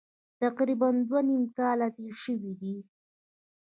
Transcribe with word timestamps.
تقریبا 0.41 0.87
دوه 1.07 1.21
نیم 1.27 1.43
کاله 1.57 1.87
تېر 1.95 2.13
شوي 2.23 2.53
دي. 2.61 2.75